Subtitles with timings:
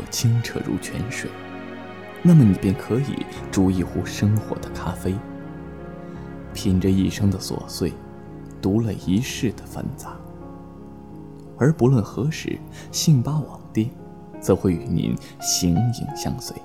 [0.00, 1.30] 若清澈如泉水，
[2.22, 5.14] 那么你便可以煮一壶生活的咖啡，
[6.54, 7.92] 品着一生的琐碎，
[8.62, 10.16] 读了一世的繁杂。
[11.58, 12.58] 而不论何时，
[12.90, 13.90] 信巴网店
[14.40, 16.56] 则会与您形影相随。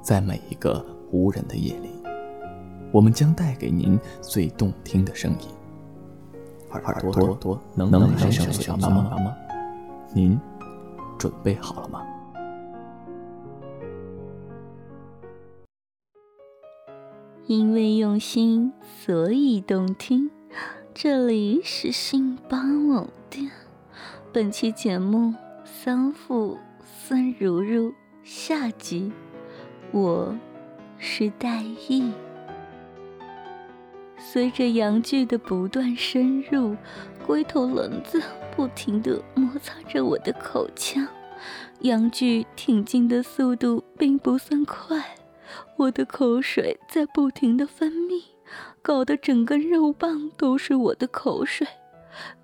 [0.00, 1.90] 在每一个无人的夜里，
[2.90, 5.48] 我们将带给您最动听的声音。
[6.70, 9.34] 耳朵朵能能能声小妈妈吗？
[10.14, 10.40] 您
[11.20, 12.02] 准备好了吗？
[17.46, 20.30] 因为用心，所以动听。
[20.94, 23.50] 这里是信邦网店。
[24.32, 25.28] 本期节目
[25.62, 27.90] 《丧父孙如如》
[28.24, 29.12] 下集，
[29.92, 30.34] 我
[30.96, 32.10] 是戴意。
[34.16, 36.76] 随着阳具的不断深入，
[37.26, 38.22] 龟头轮子
[38.54, 41.06] 不停地摩擦着我的口腔，
[41.80, 45.16] 阳具挺进的速度并不算快，
[45.76, 48.22] 我的口水在不停的分泌，
[48.82, 51.66] 搞得整根肉棒都是我的口水，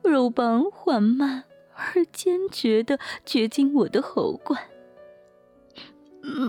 [0.02, 4.60] 肉棒缓慢而坚决的掘进我的喉管。
[6.22, 6.48] 嗯，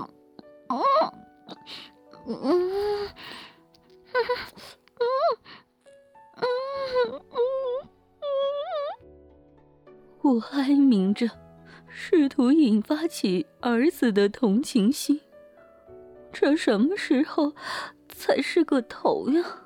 [0.69, 0.84] 哦，
[2.25, 3.09] 嗯。
[10.22, 11.30] 我哀鸣着，
[12.00, 15.20] 试图引发起儿子的同情心。
[16.31, 17.53] 这什么时候
[18.08, 19.64] 才是个头呀？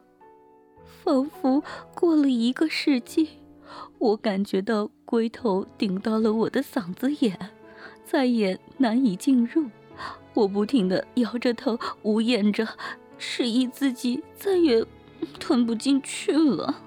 [1.04, 1.62] 仿佛
[1.94, 3.28] 过了一个世纪，
[4.00, 7.38] 我感觉到龟头顶到了我的嗓子眼，
[8.06, 9.66] 再也难以进入。
[10.34, 12.66] 我不停的摇着头，呜咽着，
[13.18, 14.86] 示意自己再也
[15.38, 16.82] 吞不进去了。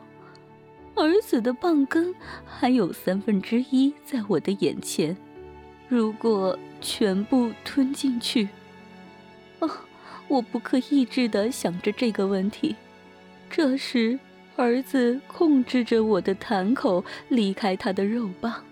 [0.95, 2.15] 儿子的棒根
[2.47, 5.15] 还有三分之一在我的眼前，
[5.95, 8.49] 如果全部吞进去，
[9.61, 9.87] 啊！
[10.27, 12.75] 我不可抑制的想着这个问题。
[13.49, 14.19] 这时，
[14.57, 18.65] 儿子控制着我的痰口离开他的肉棒，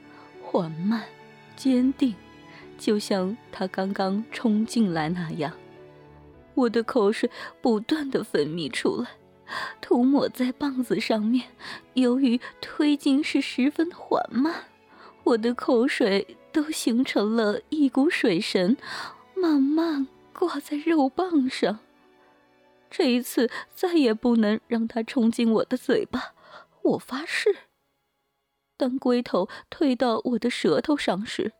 [0.42, 1.04] 缓慢、
[1.54, 2.12] 坚定，
[2.76, 5.52] 就像他刚刚冲进来那样。
[6.54, 9.06] 我的口水不断的分泌出来。
[9.80, 11.44] 涂抹在棒子上面，
[11.94, 14.64] 由于推进是十分缓慢，
[15.22, 18.76] 我的口水都形成了一股水神，
[19.34, 21.78] 慢慢挂在肉棒上。
[22.90, 26.34] 这一次再也不能让它冲进我的嘴巴，
[26.82, 27.56] 我发誓。
[28.76, 31.52] 当龟头推到我的舌头上时，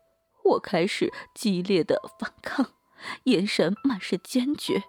[0.45, 2.67] 我开始激烈的反抗，
[3.25, 4.83] 眼神满是坚决，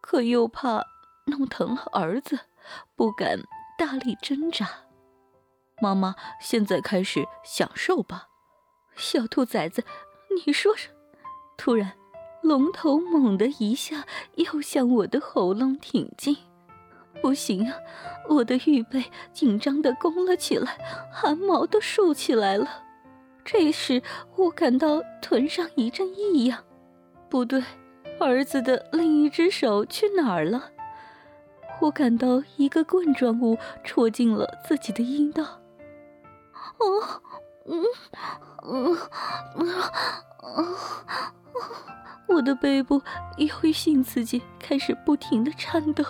[0.00, 0.86] 可又怕。
[1.26, 2.40] 弄疼了儿子，
[2.96, 3.44] 不敢
[3.78, 4.68] 大力挣扎。
[5.80, 8.26] 妈妈，现在开始享受吧，
[8.96, 9.84] 小兔崽子，
[10.44, 10.92] 你说说。
[11.56, 11.92] 突然，
[12.42, 14.04] 龙头猛地一下，
[14.34, 16.36] 又向我的喉咙挺进。
[17.20, 17.76] 不行啊，
[18.28, 20.78] 我的玉背紧张的弓了起来，
[21.12, 22.82] 汗毛都竖起来了。
[23.44, 24.02] 这时，
[24.36, 26.64] 我感到臀上一阵异样，
[27.28, 27.62] 不对，
[28.18, 30.70] 儿子的另一只手去哪儿了？
[31.80, 35.42] 我感到一个棍状物戳进了自己的阴道。
[36.78, 37.22] 哦，
[37.66, 37.84] 嗯，
[38.64, 38.98] 嗯，
[39.56, 39.84] 嗯，
[40.42, 40.76] 嗯
[42.28, 43.02] 我的背部
[43.36, 46.02] 由于性刺激开始不停的颤抖，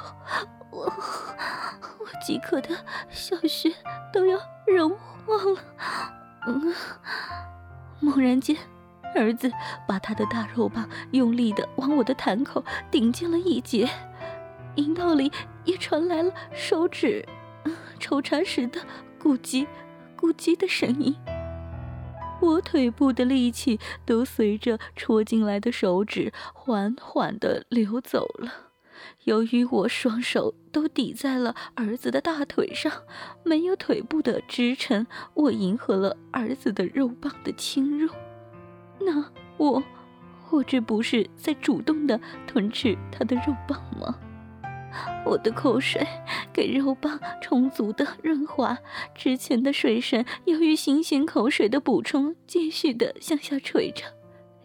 [0.71, 2.71] 我，我饥渴的
[3.11, 3.75] 小穴
[4.13, 5.61] 都要融化了。
[6.47, 6.75] 嗯，
[8.01, 8.57] 猛然间，
[9.15, 9.51] 儿子
[9.87, 13.91] 把他的大肉棒用力的往我的痰口顶进了一截。
[14.77, 15.31] 阴道里
[15.65, 17.29] 也传来了手指
[17.99, 18.81] 抽插时的
[19.21, 19.67] 咕叽
[20.17, 21.15] 咕叽的声音，
[22.43, 28.53] 我腿部的力气都随着戳进来的手指缓缓地流走了。
[29.25, 32.93] 由于我双手都抵在了儿子的大腿上，
[33.45, 38.11] 没有腿部的支撑，我迎合了儿子的肉棒的侵入。
[39.01, 39.25] 那
[39.57, 39.83] 我，
[40.51, 44.19] 我这不是在主动的吞吃他的肉棒吗？
[45.25, 46.07] 我的口水
[46.53, 48.79] 给肉棒充足的润滑，
[49.15, 54.05] 之前的水神由于新鲜口水的补充，继续的向下垂着，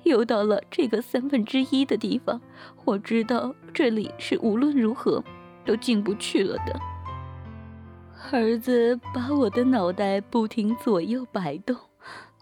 [0.03, 2.41] 游到了这个三分之一的地方。
[2.85, 5.23] 我知道这里是无论如何
[5.65, 6.79] 都进不去了的。
[8.31, 11.75] 儿子把我的脑袋不停左右摆动，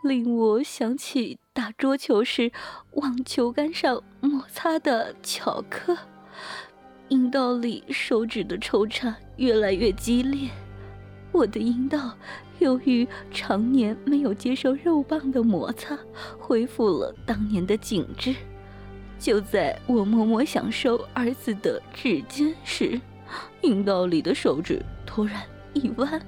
[0.04, 2.52] 令我想起打桌球时
[2.94, 5.96] 往球杆上摩擦的巧克。
[7.10, 10.50] 阴道里手指的抽插越来越激烈，
[11.32, 12.12] 我的阴道
[12.58, 15.98] 由于常年没有接受肉棒的摩擦，
[16.40, 18.36] 恢复了当年的紧致。
[19.20, 23.00] 就在我默默享受儿子的指尖时，
[23.62, 25.44] 阴道里的手指突然
[25.74, 26.20] 一弯，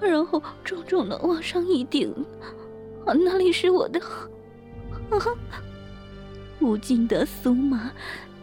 [0.00, 2.10] 然后重重的往上一顶，
[3.04, 4.00] 啊，那里是我的，
[5.10, 5.20] 啊，
[6.60, 7.92] 无尽的酥麻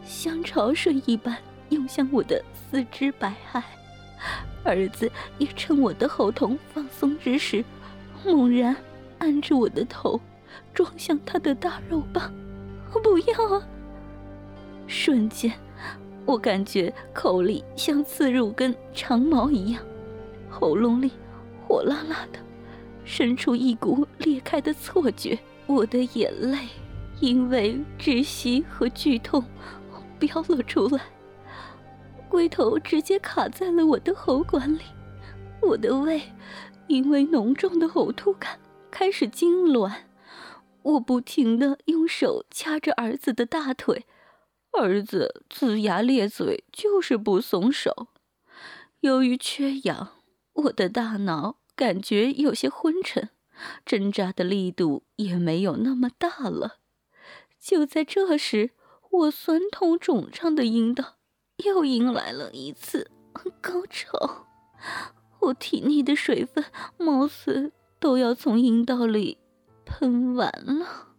[0.05, 1.35] 像潮水一般
[1.69, 3.61] 涌向我的四肢百骸。
[4.63, 7.63] 儿子也趁我的喉头放松之时，
[8.25, 8.75] 猛然
[9.19, 10.19] 按住我的头，
[10.73, 12.33] 撞向他的大肉棒。
[13.03, 13.67] 不要啊！
[14.87, 15.51] 瞬间，
[16.25, 19.83] 我感觉口里像刺入根长矛一样，
[20.49, 21.11] 喉咙里
[21.67, 22.39] 火辣辣的，
[23.03, 25.37] 生出一股裂开的错觉。
[25.67, 26.57] 我的眼泪
[27.19, 29.43] 因为窒息和剧痛
[30.17, 31.01] 飙了出来。
[32.29, 34.81] 龟头直接卡在了我的喉管里，
[35.61, 36.21] 我的胃
[36.87, 38.59] 因为浓重的呕吐感
[38.91, 39.91] 开始痉挛，
[40.81, 44.05] 我不停的用手掐着儿子的大腿，
[44.71, 48.07] 儿子龇牙咧嘴就是不松手。
[48.99, 50.13] 由于缺氧，
[50.53, 53.29] 我的大脑感觉有些昏沉，
[53.85, 56.79] 挣扎的力度也没有那么大了。
[57.59, 58.71] 就在这时，
[59.11, 61.15] 我酸痛肿胀的阴道。
[61.63, 63.09] 又迎来了一次
[63.61, 64.45] 高潮，
[65.39, 66.63] 我体内的水分
[66.97, 69.37] 貌似都要从阴道里
[69.85, 71.09] 喷完了。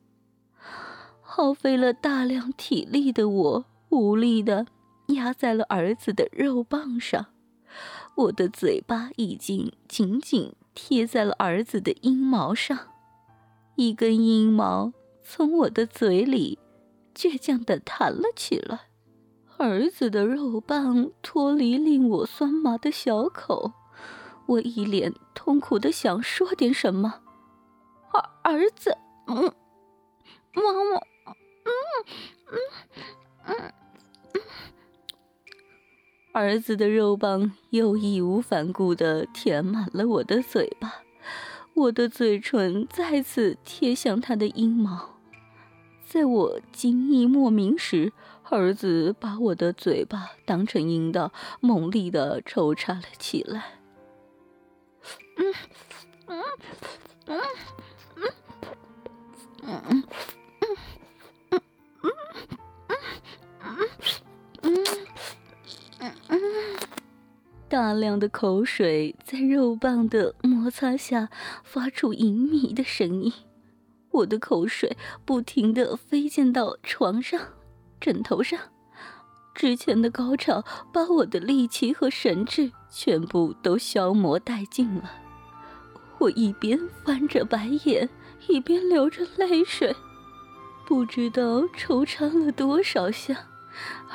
[1.20, 4.66] 耗费了大量体力的我，无力的
[5.08, 7.26] 压在了儿子的肉棒上，
[8.14, 12.78] 我的嘴巴已经紧紧贴在了儿子的阴毛上，
[13.74, 14.92] 一根阴毛
[15.22, 16.58] 从我的嘴里
[17.14, 18.88] 倔强的弹了起来。
[19.58, 23.72] 儿子的肉棒脱离令我酸麻的小口，
[24.44, 27.22] 我一脸痛苦的想说点什么。
[28.12, 29.50] 儿儿子，嗯，
[30.52, 30.62] 妈
[30.92, 31.00] 妈，
[31.64, 31.72] 嗯
[32.46, 32.58] 嗯
[33.46, 33.72] 嗯
[34.34, 34.42] 嗯，
[36.32, 41.02] 儿子的肉棒又义无反顾的填满了我的嘴巴，
[41.72, 45.16] 我的嘴唇再次贴向他的阴毛，
[46.04, 48.12] 在我惊异莫名时。
[48.50, 53.80] 儿子把我的嘴巴当成阴道，猛力的抽插了起来。
[55.36, 55.54] 嗯
[56.26, 56.42] 嗯
[57.26, 57.42] 嗯
[58.16, 58.32] 嗯
[59.62, 59.92] 嗯嗯
[62.02, 63.88] 嗯
[64.62, 64.84] 嗯
[65.98, 66.40] 嗯嗯
[67.68, 71.28] 大量的口水在肉棒的摩擦下
[71.64, 73.32] 发出淫靡的声音，
[74.10, 77.55] 我的口水不停的飞溅到床上。
[78.00, 78.58] 枕头上，
[79.54, 85.10] 之前的高潮把我的力气和神智全部都消磨殆尽了。
[86.18, 88.08] 我一边翻着白眼，
[88.48, 89.94] 一边流着泪水，
[90.86, 93.36] 不知道抽插了多少下。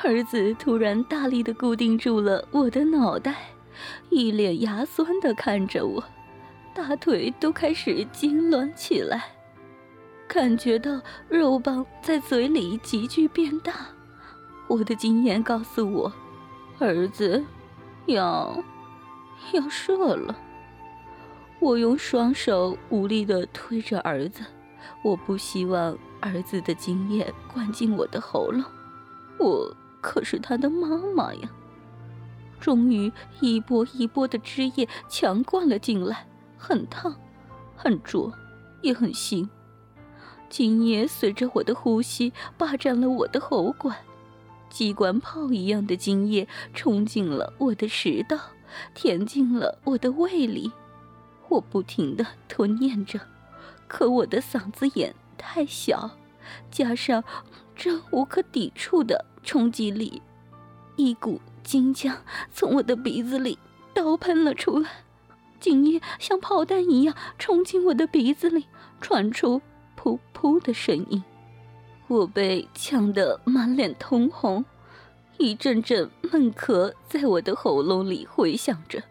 [0.02, 3.50] 儿子突然大力的固定住了我的脑袋，
[4.10, 6.02] 一脸牙酸的看着我，
[6.74, 9.30] 大腿都开始痉挛起来。
[10.32, 10.98] 感觉到
[11.28, 13.88] 肉棒在嘴里急剧变大，
[14.66, 16.10] 我的经验告诉我，
[16.78, 17.44] 儿子
[18.06, 18.64] 要
[19.52, 20.34] 要射了。
[21.60, 24.42] 我用双手无力地推着儿子，
[25.04, 28.64] 我不希望儿子的精液灌进我的喉咙，
[29.38, 31.50] 我可是他的妈妈呀。
[32.58, 37.14] 终于，一波一波的汁液强灌了进来，很烫，
[37.76, 38.32] 很浊，
[38.80, 39.46] 也很腥。
[40.52, 43.96] 精液随着我的呼吸霸占了我的喉管，
[44.68, 48.38] 机关炮一样的精液冲进了我的食道，
[48.92, 50.70] 填进了我的胃里。
[51.48, 53.18] 我不停地吞咽着，
[53.88, 56.10] 可我的嗓子眼太小，
[56.70, 57.24] 加上
[57.74, 60.20] 这无可抵触的冲击力，
[60.96, 62.14] 一股精浆
[62.52, 63.58] 从我的鼻子里
[63.94, 64.90] 倒喷了出来，
[65.58, 68.66] 精液像炮弹一样冲进我的鼻子里，
[69.00, 69.62] 传出。
[69.96, 71.22] 噗噗的声音，
[72.08, 74.64] 我被呛得满脸通红，
[75.38, 79.02] 一阵阵闷咳在我的喉咙里回响着。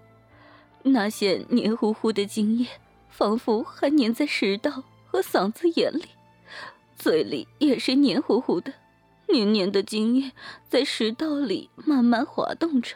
[0.83, 2.67] 那些黏糊糊的精液，
[3.09, 6.05] 仿佛还粘在食道和嗓子眼里，
[6.95, 8.73] 嘴里也是黏糊糊的，
[9.29, 10.31] 黏黏的精液
[10.67, 12.95] 在食道里慢慢滑动着。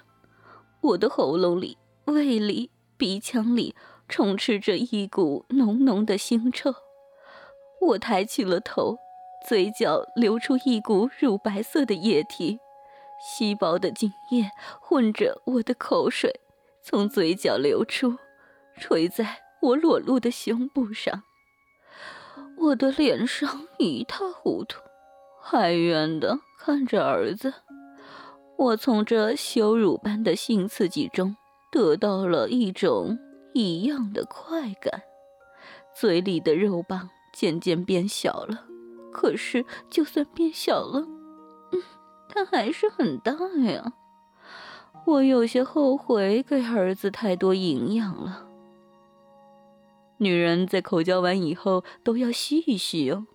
[0.81, 3.73] 我的喉咙里、胃里、鼻腔里
[4.07, 6.73] 充斥着一股浓浓的腥臭。
[7.87, 8.97] 我抬起了头，
[9.47, 12.59] 嘴角流出一股乳白色的液体，
[13.19, 14.49] 稀薄的精液
[14.81, 16.41] 混着我的口水
[16.81, 18.17] 从嘴角流出，
[18.79, 21.23] 垂在我裸露的胸部上。
[22.57, 24.81] 我的脸上一塌糊涂，
[25.51, 27.53] 哀怨的看着儿子。
[28.57, 31.35] 我从这羞辱般的性刺激中
[31.71, 33.19] 得到了一种
[33.53, 35.03] 异样的快感，
[35.93, 38.63] 嘴里的肉棒渐渐变小了。
[39.11, 41.05] 可是，就算变小了，
[41.73, 41.83] 嗯，
[42.29, 43.93] 它还是很大呀。
[45.05, 48.47] 我有些后悔给儿子太多营养了。
[50.17, 53.27] 女人在口交完以后都要吸一吸哦。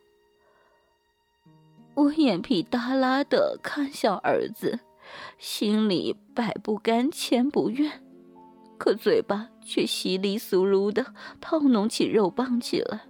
[1.94, 4.80] 我眼皮耷拉的看向儿子，
[5.38, 8.02] 心里百不甘，千不愿，
[8.78, 13.09] 可嘴巴却稀里酥噜的套弄起肉棒起来。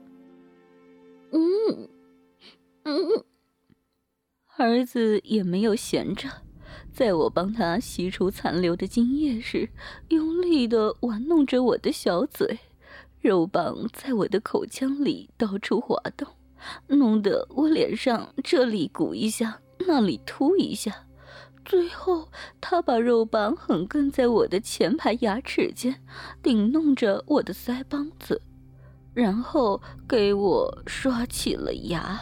[1.33, 1.89] 嗯
[2.85, 3.25] 嗯，
[4.57, 6.29] 儿子也没有闲着。
[6.93, 9.69] 在我帮他吸出残留的精液时，
[10.09, 12.59] 用力的玩弄着我的小嘴，
[13.21, 16.27] 肉棒在我的口腔里到处滑动，
[16.89, 21.07] 弄得我脸上这里鼓一下，那里凸一下。
[21.65, 22.29] 最后，
[22.61, 26.03] 他把肉棒横亘在我的前排牙齿间，
[26.43, 28.43] 顶弄着我的腮帮子，
[29.15, 32.21] 然后给我刷起了牙。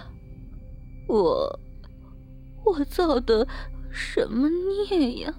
[1.09, 1.61] 我，
[2.64, 3.47] 我造的。
[3.90, 5.35] 什么孽呀！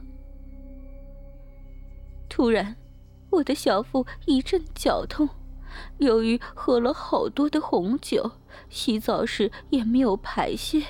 [2.28, 2.76] 突然，
[3.30, 5.30] 我的小腹一阵绞痛，
[6.00, 8.32] 由于喝了好多的红酒，
[8.70, 10.84] 洗澡时也没有排泄，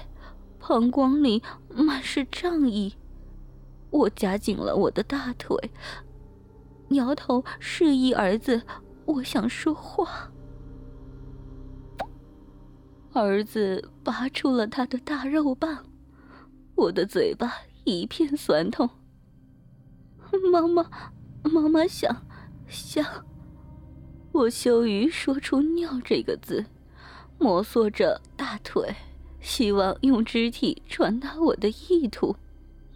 [0.57, 2.95] 膀胱里满是胀意。
[3.91, 5.69] 我夹紧了我的大腿，
[6.91, 8.63] 摇头示意儿子，
[9.05, 10.31] 我想说话。
[13.13, 15.85] 儿子拔出了他的大肉棒。
[16.75, 17.51] 我的嘴巴
[17.83, 18.89] 一片酸痛。
[20.51, 20.89] 妈妈，
[21.43, 22.25] 妈妈想，
[22.67, 23.25] 想。
[24.31, 26.65] 我羞于说出“尿”这个字，
[27.39, 28.95] 摩挲着大腿，
[29.41, 32.35] 希望用肢体传达我的意图。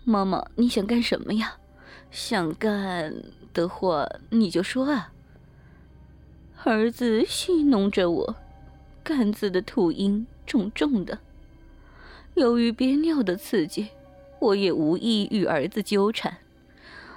[0.03, 1.57] 妈妈，你想干什么呀？
[2.11, 3.11] 想干
[3.51, 5.11] 的话，你就说啊。
[6.63, 8.35] 儿子戏弄着我，
[9.03, 11.19] 干子的吐音重重的。
[12.35, 13.89] 由于憋尿的刺激，
[14.39, 16.37] 我也无意与儿子纠缠，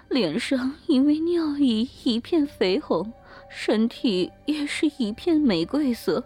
[0.09, 3.13] 脸上因为尿意一片绯红，
[3.49, 6.23] 身体也是一片玫瑰色。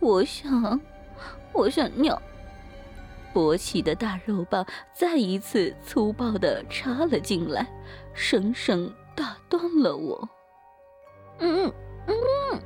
[0.00, 0.80] 我想，
[1.52, 2.20] 我想尿。
[3.32, 7.66] 勃起的大肉棒再一次粗暴地插了进来，
[8.14, 10.28] 生生打断了我。
[11.38, 11.72] 嗯
[12.06, 12.60] 嗯。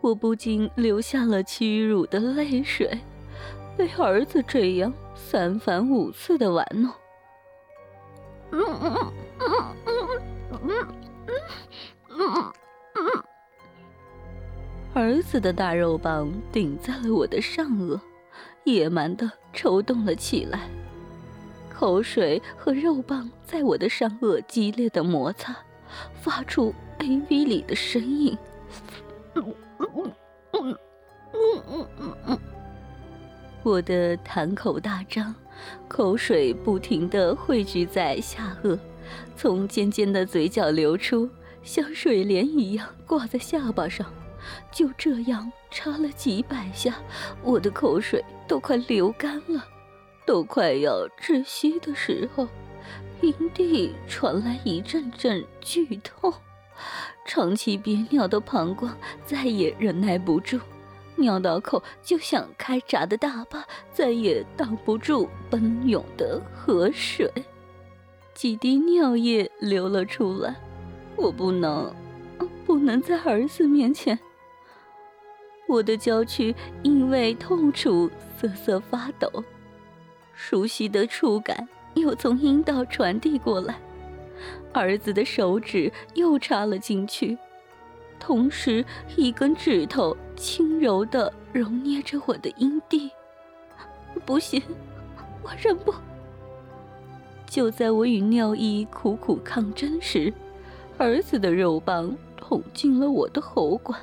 [0.00, 2.98] 我不禁流下了屈辱的泪水，
[3.76, 6.90] 被儿子这样三番五次的玩弄。
[14.94, 18.00] 儿子的大肉棒顶在了我的上颚，
[18.64, 20.68] 野蛮的抽动了起来，
[21.72, 25.54] 口水和肉棒在我的上颚激烈的摩擦，
[26.20, 28.36] 发出 A V 里的声音。
[33.62, 35.34] 我的痰口大张，
[35.86, 38.78] 口水不停的汇聚在下颚，
[39.36, 41.28] 从尖尖的嘴角流出，
[41.62, 44.06] 像水帘一样挂在下巴上。
[44.72, 46.94] 就这样插了几百下，
[47.42, 49.62] 我的口水都快流干了，
[50.26, 52.48] 都快要窒息的时候，
[53.20, 56.32] 营地传来一阵阵剧痛。
[57.24, 60.60] 长期憋尿的膀胱再也忍耐不住，
[61.16, 67.30] 尿道口就像开闸的大坝，再也挡不住奔涌的河水。
[68.34, 70.56] 几滴尿液流了出来，
[71.16, 71.94] 我不能，
[72.64, 74.18] 不能在儿子面前。
[75.68, 79.28] 我的娇躯因为痛楚瑟瑟发抖，
[80.32, 83.78] 熟悉的触感又从阴道传递过来。
[84.72, 87.36] 儿子的手指又插了进去，
[88.18, 88.84] 同时
[89.16, 93.10] 一根指头轻柔地揉捏着我的阴蒂。
[94.24, 94.62] 不行，
[95.42, 95.94] 我忍不。
[97.46, 100.32] 就在我与尿意苦苦抗争时，
[100.98, 103.98] 儿子的肉棒捅进了我的喉管，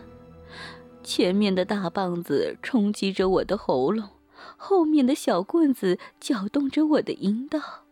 [1.04, 4.10] 前面的大棒子冲击着我的喉咙，
[4.58, 7.87] 后面的小棍子搅动着我的阴道。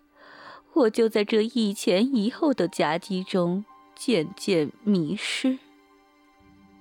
[0.76, 3.64] 我就在这一前一后的夹击中
[3.96, 5.58] 渐渐迷失，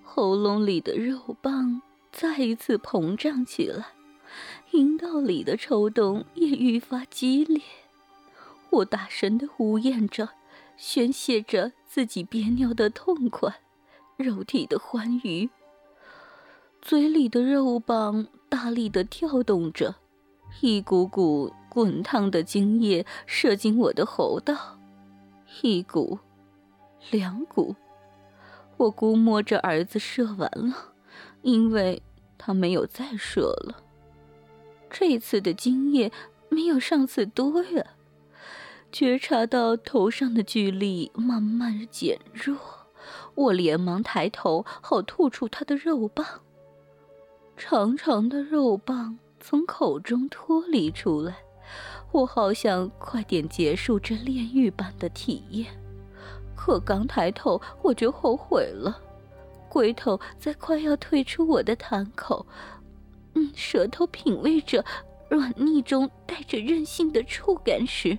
[0.02, 3.86] 喉咙里的肉棒再一次膨胀起来，
[4.72, 7.62] 阴道里的抽动也愈发激烈。
[8.70, 10.30] 我大声的呼咽着，
[10.76, 13.60] 宣泄着自己憋尿的痛快，
[14.16, 15.48] 肉体的欢愉。
[16.82, 19.94] 嘴里的肉棒大力的跳动着，
[20.60, 24.78] 一股股滚烫的精液射进我的喉道，
[25.60, 26.20] 一股，
[27.10, 27.74] 两股。
[28.76, 30.92] 我估摸着儿子射完了，
[31.42, 32.00] 因为
[32.38, 33.82] 他没有再射了。
[34.88, 36.12] 这次的精液
[36.48, 37.84] 没有上次多呀。
[38.92, 42.56] 觉察到头上的巨力慢慢减弱，
[43.34, 46.24] 我连忙抬头，好吐出他的肉棒。
[47.56, 51.38] 长长的肉棒从口中脱离出来，
[52.14, 55.66] 我好想快点结束这炼狱般的体验。
[56.54, 58.96] 可刚抬头，我就后悔了。
[59.68, 62.46] 龟头在快要退出我的潭口，
[63.34, 64.84] 嗯，舌头品味着
[65.28, 68.16] 软腻中带着韧性的触感时。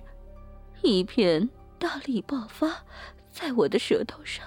[0.82, 1.48] 一片
[1.78, 2.84] 大力爆发
[3.32, 4.44] 在我的舌头上，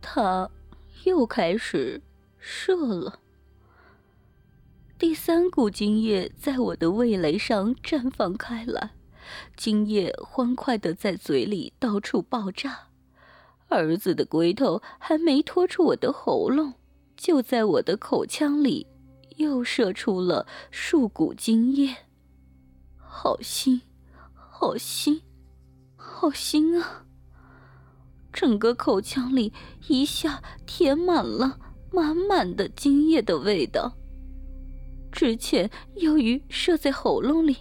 [0.00, 0.50] 它
[1.04, 2.02] 又开始
[2.36, 3.20] 射了。
[5.02, 8.92] 第三股精液在我的味蕾上绽放开来，
[9.56, 12.86] 精液欢快的在嘴里到处爆炸。
[13.66, 16.74] 儿子的龟头还没拖出我的喉咙，
[17.16, 18.86] 就在我的口腔里
[19.38, 21.96] 又射出了数股精液。
[22.96, 23.80] 好腥，
[24.32, 25.20] 好腥！
[25.96, 27.04] 好腥啊！
[28.32, 29.52] 整个口腔里
[29.88, 31.58] 一下填满了
[31.90, 33.96] 满满的精液的味道。
[35.12, 37.58] 之前由于射在喉咙里，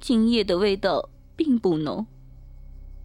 [0.00, 2.06] 精液的味道并不浓，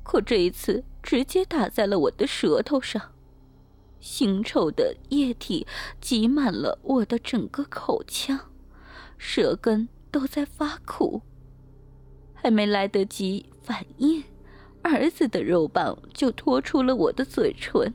[0.01, 3.11] 可这一次直接打在了我的舌头上，
[4.01, 5.67] 腥臭的液体
[5.99, 8.39] 挤满了我的整个口腔，
[9.17, 11.21] 舌根都在发苦，
[12.33, 14.23] 还没来得及反应。
[14.81, 17.93] 儿子的肉棒就拖出了我的嘴唇，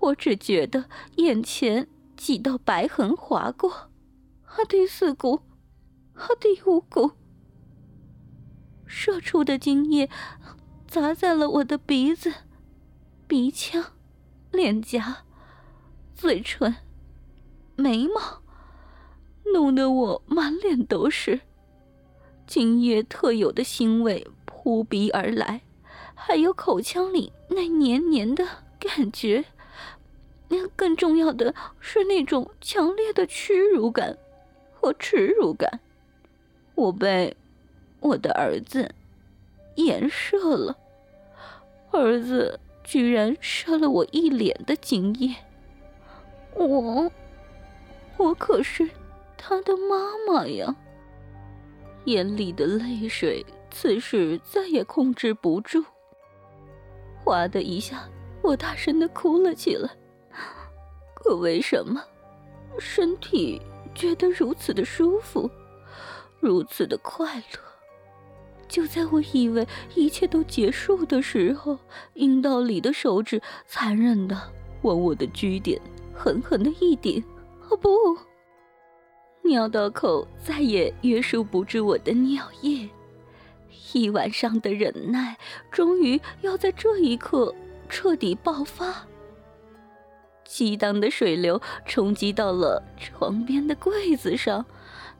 [0.00, 0.84] 我只觉得
[1.16, 3.90] 眼前几道白痕划过，
[4.54, 5.40] 啊，第四股，
[6.14, 7.12] 啊，第五股，
[8.86, 10.10] 射出的精液
[10.86, 12.32] 砸在了我的鼻子、
[13.26, 13.82] 鼻腔、
[14.50, 15.24] 脸颊、
[16.14, 16.76] 嘴唇、
[17.76, 18.42] 眉毛，
[19.54, 21.40] 弄得我满脸都是
[22.46, 24.26] 精液特有的腥味。
[24.64, 25.62] 扑鼻而来，
[26.14, 28.46] 还有口腔里那黏黏的
[28.78, 29.44] 感觉，
[30.76, 34.16] 更重要的是那种强烈的屈辱感
[34.82, 35.80] 和耻辱感。
[36.74, 37.36] 我被
[38.00, 38.92] 我的儿子
[39.76, 40.76] 颜射了，
[41.92, 45.36] 儿子居然射了我一脸的精液，
[46.54, 47.10] 我，
[48.16, 48.90] 我可是
[49.38, 50.74] 他的妈妈呀，
[52.06, 53.46] 眼里的泪水。
[53.74, 55.82] 此时再也控制不住，
[57.24, 58.06] 哗的一下，
[58.42, 59.88] 我大声的哭了起来。
[61.14, 62.04] 可为什么
[62.78, 63.62] 身体
[63.94, 65.50] 觉得如此的舒服，
[66.40, 67.60] 如此的快乐？
[68.68, 71.78] 就在我以为一切都结束的时候，
[72.14, 74.40] 阴道里的手指残忍的
[74.80, 75.78] 往我的居点
[76.14, 77.22] 狠狠的一顶。
[77.68, 77.88] 哦不，
[79.42, 82.88] 尿道口再也约束不住我的尿液。
[83.92, 85.36] 一晚上的忍耐，
[85.70, 87.54] 终于要在这一刻
[87.90, 89.06] 彻底爆发。
[90.52, 94.66] 激荡的水流冲击到了床边的柜子上，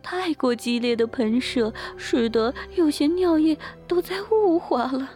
[0.03, 3.57] 太过激烈的喷射，使得有些尿液
[3.89, 5.09] 都在雾化了。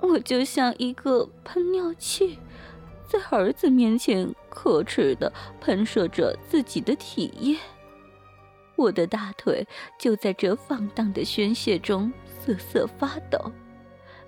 [0.00, 2.40] 我就像一个喷尿器，
[3.06, 7.56] 在儿子面前可耻的喷射着自己的体液。
[8.74, 9.64] 我的大腿
[10.00, 13.52] 就在这放荡的宣泄中瑟瑟发抖，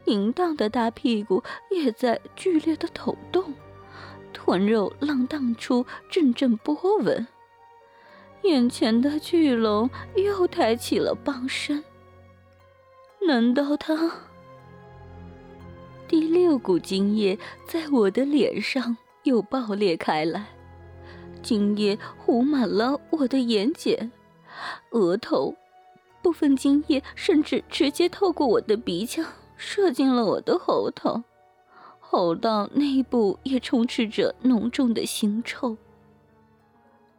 [0.04, 3.52] 淫荡的大屁股也在剧烈的抖动，
[4.48, 7.26] 魂肉浪荡出阵阵波纹。
[8.44, 11.84] 眼前的巨龙又抬起了棒身，
[13.26, 14.10] 难道他？
[16.08, 20.46] 第六股精液在我的脸上又爆裂开来，
[21.42, 24.10] 精液糊满了我的眼睑。
[24.92, 25.54] 额头
[26.22, 29.22] 部分精液甚至直接透过我的鼻腔
[29.58, 31.22] 射进了我的喉头，
[32.10, 35.76] 喉道内部也充斥着浓重的腥臭。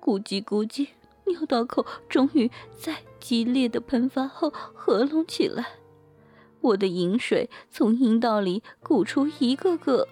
[0.02, 0.88] 咕叽咕叽，
[1.26, 5.64] 尿道口终于在激烈的喷发后合拢起来，
[6.62, 10.08] 我的饮水从阴道里鼓出一个个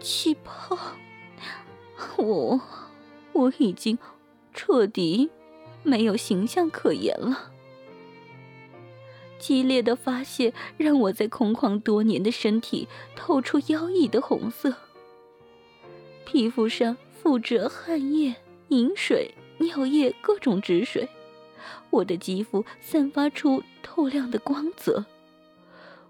[0.00, 0.76] 气泡，
[2.18, 2.60] 我
[3.32, 3.98] 我已经
[4.52, 5.30] 彻底。
[5.82, 7.49] 没有形象可言了。
[9.40, 14.74] 激烈的发泄让我在空旷多年的身体透出妖异的红色，
[16.26, 18.36] 皮肤上附着汗液、
[18.68, 21.08] 饮水、尿液各种汁水，
[21.88, 25.06] 我的肌肤散发出透亮的光泽。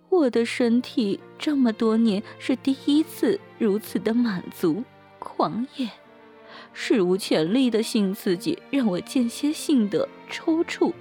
[0.08, 4.82] 我的身体这么多年是第一次如此的满足、
[5.20, 5.88] 狂野，
[6.72, 10.92] 史无前例的性刺激让我间歇性的抽搐、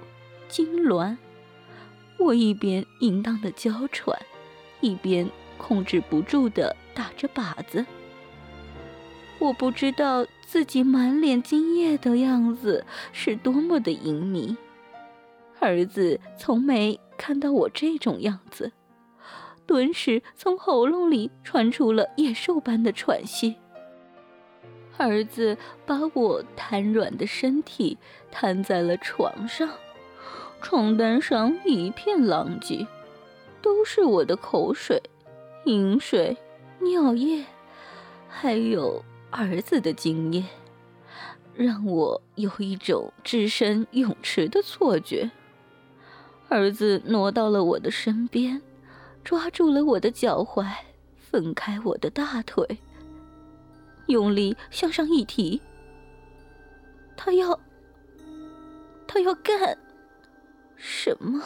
[0.48, 1.16] 痉挛。
[2.20, 4.16] 我一边淫荡的娇喘，
[4.80, 7.84] 一边控制不住的打着靶子。
[9.38, 14.54] 我不知道自己满脸精液的样子是多么的淫靡，
[15.60, 18.70] 儿子从没看到我这种样子。
[19.66, 23.56] 顿时，从喉咙里传出了野兽般的喘息。
[24.98, 25.56] 儿子
[25.86, 27.96] 把我瘫软的身体
[28.30, 29.70] 瘫在了床上，
[30.60, 32.86] 床单上一片狼藉，
[33.60, 35.02] 都是我的口水、
[35.64, 36.36] 饮水、
[36.80, 37.44] 尿液，
[38.28, 40.44] 还有儿子的精液，
[41.54, 45.30] 让我有一种置身泳池的错觉。
[46.48, 48.60] 儿子挪到了我的身边。
[49.22, 50.66] 抓住了我的脚踝，
[51.18, 52.66] 分开我的大腿，
[54.06, 55.60] 用力向上一提。
[57.18, 57.60] 他要，
[59.06, 59.78] 他要干
[60.82, 61.42] 什么？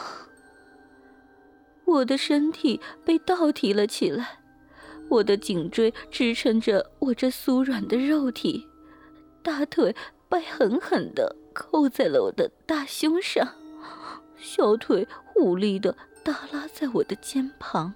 [1.83, 4.39] 我的身体被倒提了起来，
[5.09, 8.65] 我的颈椎支撑着我这酥软的肉体，
[9.43, 9.93] 大腿
[10.29, 13.47] 被狠狠地扣在了我的大胸上，
[14.37, 15.95] 小腿无力的。
[16.23, 17.93] 耷拉在我的肩膀，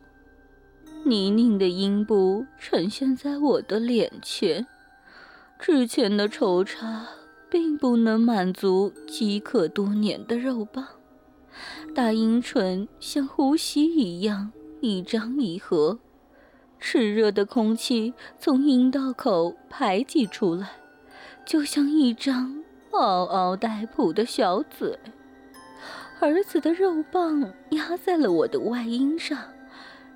[1.03, 4.67] 泥泞的阴部呈现在我的脸前。
[5.57, 7.05] 之前的惆怅
[7.49, 10.85] 并不能满足饥渴多年的肉棒，
[11.93, 15.99] 大阴唇像呼吸一样一张一合，
[16.79, 20.71] 炽热的空气从阴道口排挤出来，
[21.45, 24.97] 就像一张嗷嗷待哺的小嘴。
[26.21, 29.37] 儿子的肉棒压在了我的外阴上，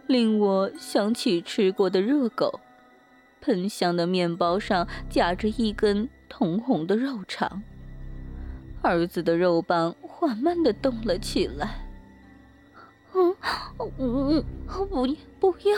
[0.05, 2.59] 令我想起吃过的热狗。
[3.39, 7.63] 喷香的面包上夹着一根通红的肉肠。
[8.81, 11.85] 儿子的肉棒缓慢的动了起来。
[13.13, 13.35] 嗯，
[13.99, 15.75] 嗯，不，不要！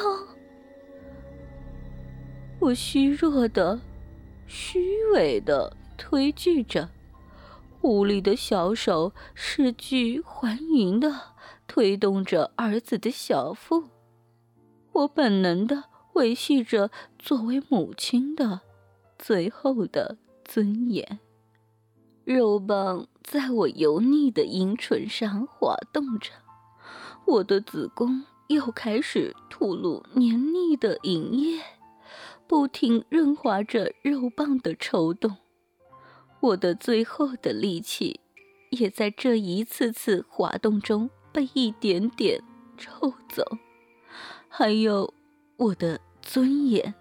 [2.60, 3.80] 我虚弱的、
[4.46, 6.88] 虚伪的推拒着。
[7.82, 11.12] 无力的小手视拒还迎的
[11.66, 13.86] 推动着儿子的小腹，
[14.92, 18.62] 我本能的维系着作为母亲的
[19.18, 21.20] 最后的尊严。
[22.26, 26.32] 肉棒在我油腻的阴唇上滑动着，
[27.26, 31.62] 我的子宫又开始吐露黏腻的淫液，
[32.48, 35.38] 不停润滑着肉棒的抽动。
[36.40, 38.20] 我的最后的力气，
[38.72, 42.42] 也在这一次次滑动中被一点点
[42.76, 43.44] 抽走，
[44.50, 45.14] 还有
[45.58, 46.96] 我的尊严。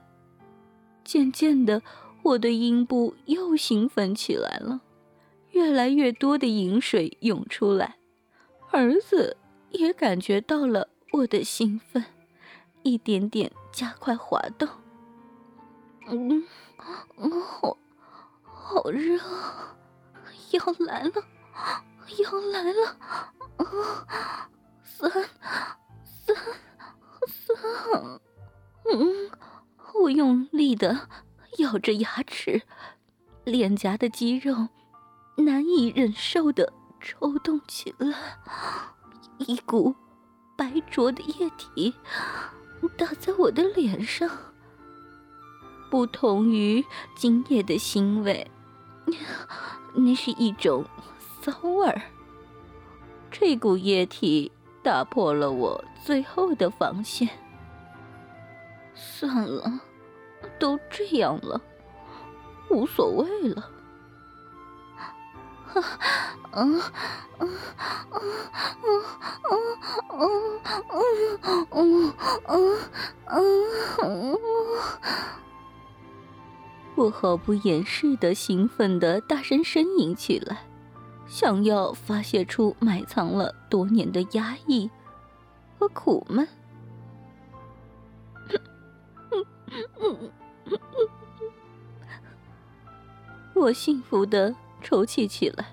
[1.03, 1.83] 渐渐的，
[2.23, 4.81] 我的阴部又兴奋起来了，
[5.55, 7.97] 越来越多的饮水涌出来，
[8.71, 9.37] 儿子
[9.71, 12.05] 也感觉到了我的兴奋，
[12.83, 14.69] 一点点加快滑动。
[16.09, 16.45] 嗯，
[17.17, 17.79] 好。
[18.67, 19.21] 好热，
[20.53, 21.12] 要来了，
[22.19, 22.97] 要来了！
[23.59, 24.49] 啊，
[24.83, 25.12] 酸，
[26.03, 26.37] 酸，
[27.27, 28.21] 酸！
[28.90, 29.31] 嗯，
[29.93, 31.09] 我用力的
[31.59, 32.62] 咬着牙齿，
[33.45, 34.69] 脸颊的肌肉
[35.37, 38.38] 难以忍受的抽动起来，
[39.38, 39.94] 一股
[40.57, 41.94] 白浊的液体
[42.97, 44.31] 打在我的脸上。
[45.90, 46.85] 不同于
[47.16, 48.51] 今夜的腥味。
[49.94, 50.85] 那是一种
[51.40, 52.03] 骚味儿。
[53.31, 54.51] 这股液体
[54.83, 57.29] 打破了我最后的防线。
[58.94, 59.81] 算了，
[60.59, 61.61] 都这样了，
[62.70, 63.70] 无所谓了。
[65.75, 65.83] 啊
[66.53, 66.63] 啊
[67.39, 67.47] 啊
[68.11, 68.21] 啊
[68.79, 68.95] 啊
[70.09, 70.23] 啊
[70.89, 71.79] 啊
[72.45, 72.53] 啊
[73.27, 74.09] 啊啊！
[76.97, 80.65] 我毫不掩饰的兴奋的大声呻吟起来，
[81.27, 84.89] 想要发泄出埋藏了多年的压抑
[85.79, 86.47] 和苦闷。
[93.55, 95.66] 我幸福的抽泣起来。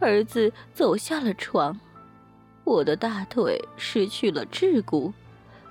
[0.00, 1.78] 儿子走下了床，
[2.64, 5.12] 我的大腿失去了桎梏，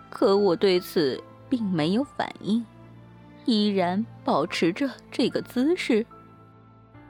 [0.09, 2.65] 可我对此并没有反应，
[3.43, 6.05] 依然保持着这个姿势。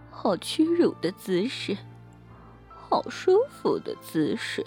[0.09, 1.77] 好屈辱的姿势，
[2.67, 4.65] 好舒服的姿势。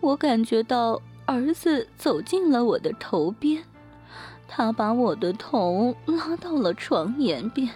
[0.00, 3.62] 我感觉到儿子走进了我的头边，
[4.46, 7.68] 他把我的头拉到了床沿边，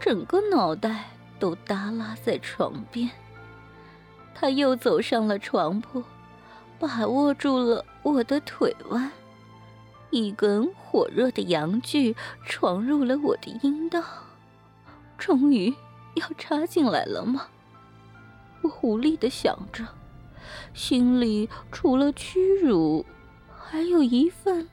[0.00, 3.10] 整个脑袋都耷拉在床边。
[4.34, 6.02] 他又走上了床铺，
[6.78, 9.12] 把握住了我的腿弯，
[10.08, 14.02] 一根火热的阳具闯入了我的阴道，
[15.18, 15.74] 终于
[16.14, 17.48] 要插进来了吗？
[18.62, 19.86] 我无力的想着，
[20.72, 23.04] 心里除了屈辱，
[23.54, 24.66] 还有一份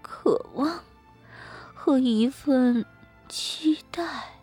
[0.00, 0.78] 渴望
[1.74, 2.86] 和一份
[3.28, 4.37] 期待。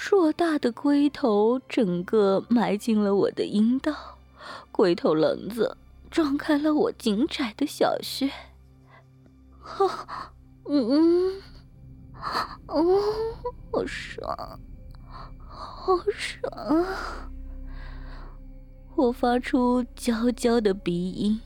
[0.00, 3.92] 硕大的龟头整个埋进了我的阴道，
[4.70, 5.76] 龟头棱子
[6.08, 8.30] 撞开了我紧窄的小穴。
[9.60, 10.32] 哈，
[10.66, 11.42] 嗯，
[12.68, 13.02] 哦，
[13.72, 14.60] 好爽，
[15.48, 16.86] 好爽！
[18.94, 21.40] 我发出娇娇的鼻音，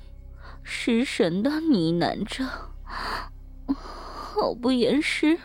[0.62, 2.46] 失神的呢喃着，
[3.74, 5.38] 好不掩饰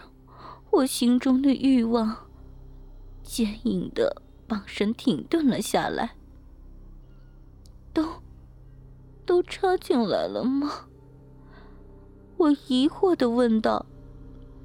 [0.71, 2.26] 我心中的欲望。
[3.27, 6.15] 坚硬的棒身停顿了下来，
[7.93, 8.05] 都
[9.25, 10.87] 都插进来了吗？
[12.37, 13.85] 我疑惑的问道。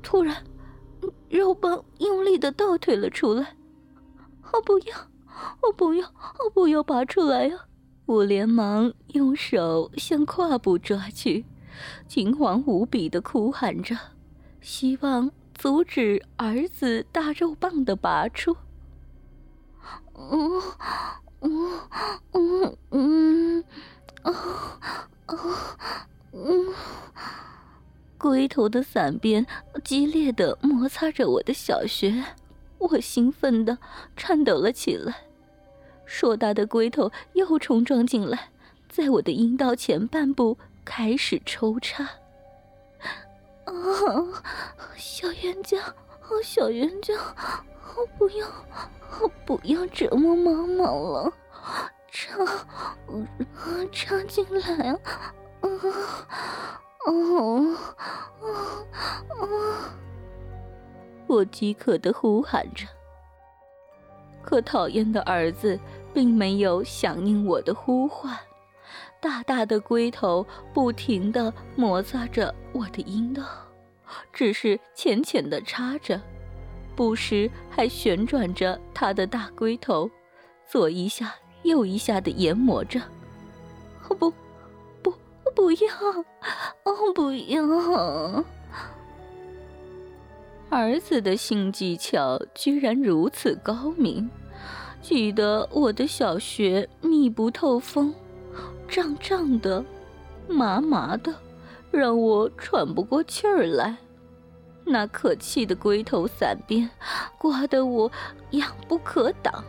[0.01, 0.45] 突然，
[1.29, 3.57] 肉棒用力的倒退了出来。
[4.53, 4.97] 我不要，
[5.63, 6.07] 我不要，
[6.45, 7.67] 我不要拔出来呀！
[8.07, 11.45] 我连忙用手向胯部抓去，
[12.07, 13.97] 惊慌无比的哭喊着，
[14.61, 15.33] 希望。
[15.63, 18.57] 阻止儿子大肉棒的拔出。
[20.13, 20.61] 嗯
[21.41, 21.81] 嗯
[22.33, 23.65] 嗯嗯
[24.23, 24.33] 啊
[25.27, 26.67] 啊嗯，
[28.19, 29.47] 龟头的伞边
[29.85, 32.25] 激烈的摩擦着我的小穴，
[32.79, 33.79] 我兴奋的
[34.17, 35.15] 颤抖了起来。
[36.05, 38.51] 硕大的龟头又冲撞进来，
[38.89, 42.09] 在我的阴道前半部开始抽插。
[43.71, 43.73] 啊，
[44.97, 45.79] 小冤家，
[46.43, 47.15] 小冤家，
[47.97, 48.47] 我不要，
[49.21, 51.33] 我不要折磨妈妈了，
[52.11, 52.45] 插，
[53.93, 54.99] 插进来啊！
[55.63, 55.71] 啊，
[58.41, 58.47] 啊
[59.29, 59.45] 啊！
[61.29, 62.87] 我饥渴的呼喊着，
[64.43, 65.79] 可讨厌的儿子
[66.13, 68.37] 并没有响应我的呼唤。
[69.23, 73.45] 大大的龟头不停地摩擦着我的阴道，
[74.33, 76.21] 只是浅浅地插着，
[76.97, 80.11] 不时还旋转着他的大龟头，
[80.69, 81.33] 左一下
[81.63, 83.01] 右一下地研磨着。
[84.09, 84.33] 不，
[85.01, 85.15] 不，
[85.55, 85.89] 不要，
[86.83, 88.45] 哦，不要！
[90.69, 94.29] 儿子的性技巧居然如此高明，
[95.01, 98.13] 挤得我的小穴密不透风。
[98.93, 99.83] 胀胀的，
[100.47, 101.35] 麻麻的，
[101.91, 103.97] 让我喘不过气儿来。
[104.85, 106.91] 那可气的龟头伞边，
[107.39, 108.13] 刮得我
[108.51, 109.65] 痒不可挡。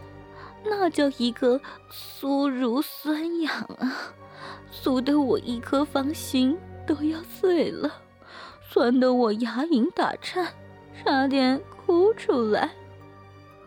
[0.65, 4.13] 那叫一个酥如酸痒啊，
[4.69, 7.89] 酥得我一颗芳心都要碎了，
[8.61, 10.49] 酸得我牙龈打颤，
[11.01, 12.69] 差点哭出来。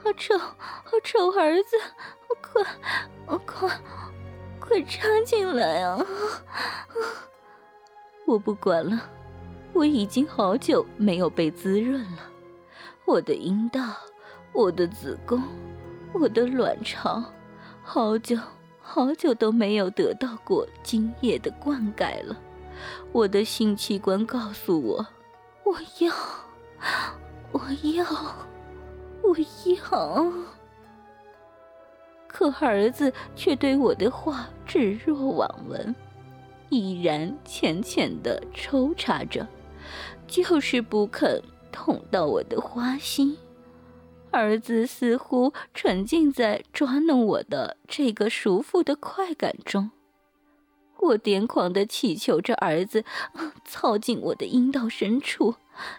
[0.05, 0.53] 好丑，好
[1.03, 1.77] 丑，儿子，
[2.43, 3.81] 快，快！
[4.67, 6.05] 快插进来啊！
[8.27, 9.01] 我不管了，
[9.73, 12.19] 我已经好久没有被滋润了。
[13.05, 13.95] 我的阴道，
[14.53, 15.41] 我的子宫，
[16.13, 17.23] 我的卵巢，
[17.83, 18.37] 好久
[18.81, 22.37] 好久都没有得到过精液的灌溉了。
[23.13, 25.07] 我的性器官告诉我，
[25.65, 26.13] 我要，
[27.53, 28.05] 我要，
[29.23, 29.37] 我
[29.81, 30.56] 要。
[32.51, 35.95] 可儿子却对我的话置若罔闻，
[36.69, 39.47] 依然浅浅的抽插着，
[40.27, 43.37] 就是不肯捅到我的花心。
[44.31, 49.91] 儿子似乎沉浸在抓弄我的这个舒服的快感中，
[50.99, 53.05] 我癫狂的祈求着儿子
[53.65, 55.55] 操进我的阴道深处，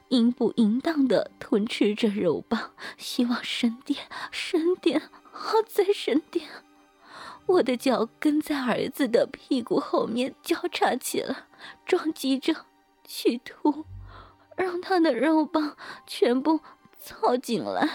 [0.10, 5.02] 阴不淫荡的吞吃着肉棒，希望深点，深点。
[5.38, 6.48] 好再深点！
[7.46, 11.46] 我的脚跟在儿子的屁股后面交叉起来，
[11.86, 12.54] 撞击着，
[13.06, 13.86] 企图
[14.58, 16.60] 让他的肉棒全部
[17.00, 17.88] 凑进来。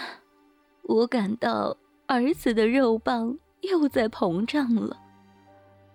[0.81, 1.77] 我感到
[2.07, 4.97] 儿子的肉棒又在膨胀了，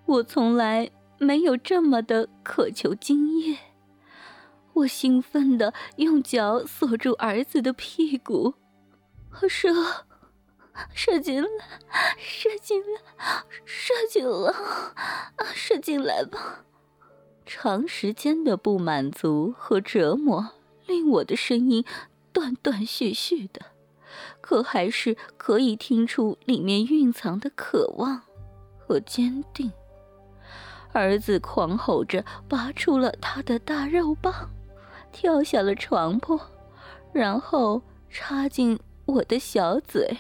[0.07, 3.59] 我从来没有这么的渴求精液。
[4.75, 8.55] 我兴奋的用脚锁住儿子的屁股，
[9.49, 10.07] 射，
[10.95, 11.49] 射进来，
[12.19, 13.01] 射进来，
[13.65, 14.55] 射进了，
[15.55, 16.65] 射进来吧。
[17.45, 20.51] 长时间的不满足和折磨，
[20.87, 21.85] 令我的声音
[22.33, 23.61] 断断续续的，
[24.41, 28.23] 可还是可以听出里面蕴藏的渴望
[28.79, 29.73] 和坚定。
[30.93, 34.51] 儿子狂吼着，拔出了他的大肉棒。
[35.11, 36.39] 跳下了床铺，
[37.15, 40.19] 然后插进我的小嘴，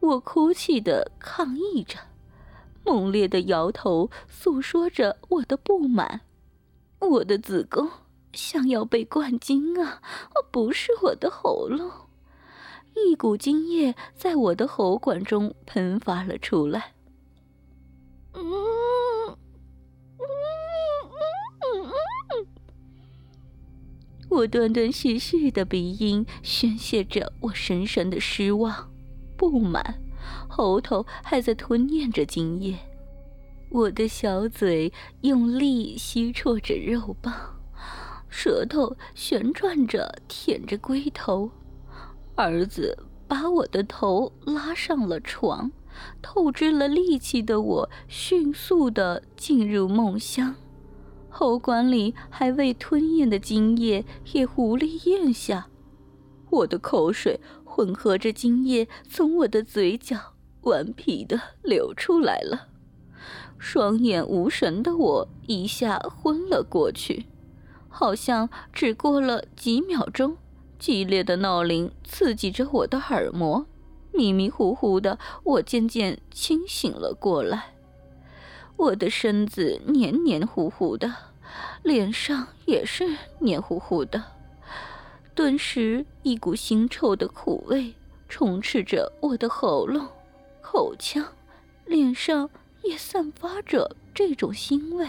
[0.00, 1.98] 我哭泣的抗议着，
[2.84, 6.22] 猛烈的摇头，诉说着我的不满。
[7.00, 7.88] 我的子宫
[8.32, 10.00] 像要被灌精啊！
[10.50, 11.90] 不是我的喉咙，
[12.94, 16.94] 一股精液在我的喉管中喷发了出来。
[18.32, 18.42] 嗯
[24.28, 28.90] 我断断续续的鼻音宣泄着我深深的失望、
[29.36, 30.00] 不满，
[30.48, 32.78] 喉头还在吞咽着精液。
[33.70, 37.34] 我的小嘴用力吸啜着肉棒，
[38.28, 41.50] 舌头旋转着舔着龟头。
[42.34, 45.70] 儿子把我的头拉上了床。
[46.22, 50.54] 透支了力气的我，迅速的进入梦乡，
[51.38, 55.68] 喉管里还未吞咽的精液也无力咽下，
[56.50, 60.18] 我的口水混合着精液从我的嘴角
[60.62, 62.66] 顽皮的流出来了，
[63.56, 67.26] 双眼无神的我一下昏了过去，
[67.88, 70.36] 好像只过了几秒钟，
[70.76, 73.64] 激烈的闹铃刺激着我的耳膜。
[74.12, 77.74] 迷迷糊糊的，我渐渐清醒了过来。
[78.76, 81.12] 我的身子黏黏糊糊的，
[81.82, 84.22] 脸上也是黏糊糊的。
[85.34, 87.94] 顿时，一股腥臭的苦味
[88.28, 90.06] 充斥着我的喉咙、
[90.60, 91.24] 口腔，
[91.86, 92.50] 脸上
[92.82, 95.06] 也散发着这种腥味。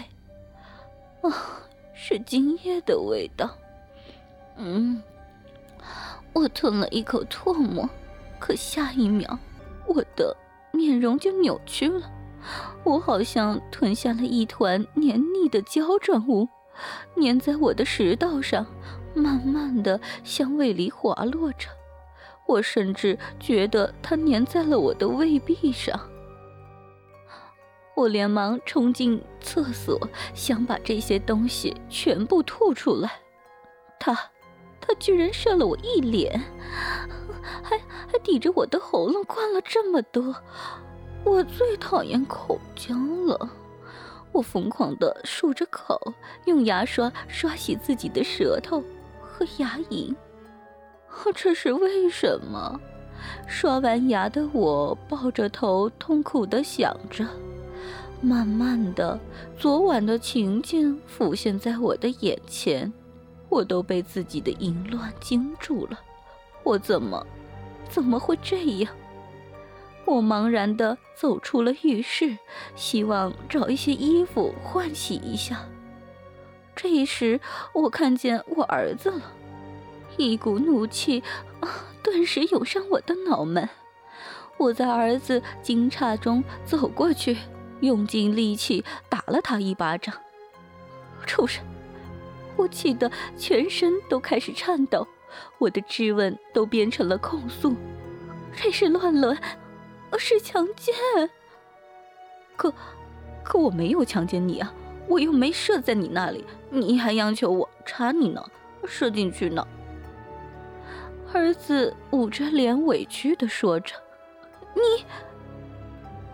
[1.22, 1.62] 啊，
[1.94, 3.50] 是精液的味道。
[4.56, 5.02] 嗯，
[6.32, 7.88] 我吞了一口唾沫。
[8.38, 9.38] 可下一秒，
[9.86, 10.34] 我的
[10.72, 12.10] 面容就扭曲了，
[12.84, 16.48] 我好像吞下了一团黏腻的胶状物，
[17.20, 18.66] 粘在我的食道上，
[19.14, 21.68] 慢慢的向胃里滑落着。
[22.46, 26.00] 我甚至觉得它粘在了我的胃壁上。
[27.94, 30.00] 我连忙冲进厕所，
[30.34, 33.10] 想把这些东西全部吐出来。
[33.98, 34.14] 他，
[34.80, 36.40] 他居然射了我一脸。
[37.62, 37.78] 还
[38.10, 40.34] 还抵着我的喉咙灌了这么多，
[41.24, 42.94] 我最讨厌口交
[43.26, 43.50] 了。
[44.32, 46.00] 我疯狂地漱着口，
[46.44, 48.82] 用牙刷刷洗自己的舌头
[49.20, 50.14] 和牙龈。
[51.34, 52.80] 这是为什么？
[53.46, 57.26] 刷完牙的我抱着头，痛苦地想着。
[58.22, 59.18] 慢慢的，
[59.58, 62.90] 昨晚的情景浮现在我的眼前，
[63.48, 65.98] 我都被自己的淫乱惊住了。
[66.62, 67.26] 我怎么？
[67.88, 68.92] 怎么会这样？
[70.04, 72.36] 我茫然地走出了浴室，
[72.74, 75.66] 希望找一些衣服换洗一下。
[76.74, 77.40] 这时，
[77.74, 79.32] 我看见我儿子了，
[80.16, 81.22] 一股怒气
[81.60, 81.68] 啊，
[82.02, 83.68] 顿时涌上我的脑门。
[84.56, 87.36] 我在儿子惊诧中走过去，
[87.80, 90.14] 用尽力气打了他一巴掌。
[91.26, 91.64] 畜生！
[92.56, 95.06] 我气得全身都开始颤抖。
[95.58, 97.74] 我的质问都变成了控诉，
[98.54, 99.38] 这是乱伦，
[100.18, 100.94] 是强奸。
[102.56, 102.72] 可，
[103.42, 104.72] 可我没有强奸你啊，
[105.06, 108.44] 我又没射在你那里，你还央求我插你呢，
[108.84, 109.66] 射进去呢。
[111.32, 113.94] 儿子捂着脸委屈的说着
[114.74, 115.04] ：“你……”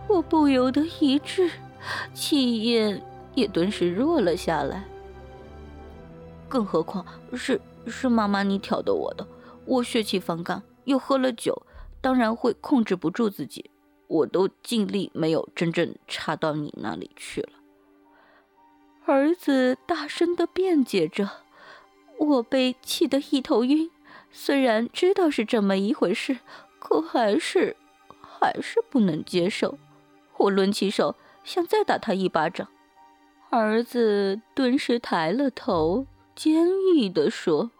[0.07, 1.51] 我不由得一滞，
[2.13, 3.01] 气焰
[3.35, 4.83] 也顿时弱了下来。
[6.47, 7.59] 更何况是……
[7.89, 9.25] 是妈妈你挑逗我的，
[9.63, 11.65] 我血气方刚，又喝了酒，
[12.01, 13.71] 当然会控制不住自己。
[14.07, 17.49] 我都尽力没有真正插到你那里去了。
[19.05, 21.29] 儿子大声的辩解着，
[22.17, 23.89] 我被气得一头晕。
[24.31, 26.39] 虽然知道是这么一回事，
[26.79, 27.75] 可还是
[28.21, 29.77] 还是不能接受。
[30.37, 32.67] 我抡起手想再打他一巴掌，
[33.49, 36.05] 儿子顿时抬了头，
[36.35, 37.71] 坚毅地说。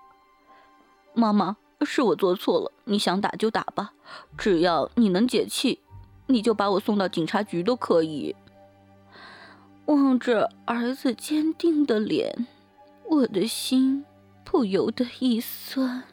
[1.14, 3.94] 妈妈，是我做错了，你想打就打吧，
[4.38, 5.80] 只要你能解气，
[6.28, 8.36] 你就把我送到警察局都可以。
[9.86, 12.46] 望着儿子坚定的脸，
[13.10, 14.04] 我的心
[14.44, 16.04] 不由得一酸。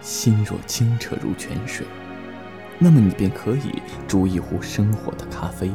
[0.00, 1.86] 心若清澈如泉水，
[2.78, 5.70] 那么你便可以煮一壶生活的咖啡，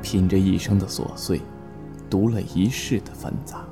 [0.00, 1.40] 品着一生的琐碎，
[2.08, 3.64] 读了一世的繁杂。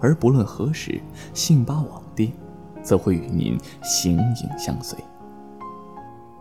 [0.00, 1.00] 而不论何时，
[1.34, 2.32] 信巴网店
[2.82, 4.98] 则会与您形影相随。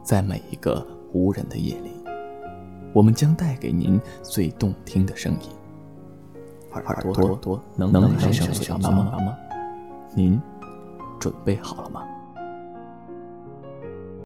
[0.03, 1.91] 在每一个无人的夜里，
[2.93, 5.49] 我们将带给您最动听的声音。
[6.73, 9.35] 耳朵多能能让声小妈妈吗？
[10.13, 10.39] 您。
[11.19, 12.03] 准备好了吗？